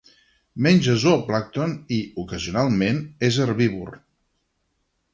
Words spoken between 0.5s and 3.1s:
Menja zooplàncton i, ocasionalment,